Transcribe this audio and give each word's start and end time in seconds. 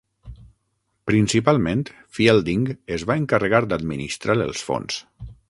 Principalment, 1.11 1.83
Fielding 2.19 2.65
es 2.97 3.07
va 3.13 3.19
encarregar 3.23 3.61
d'administrar 3.69 4.41
els 4.49 4.67
fons. 4.71 4.99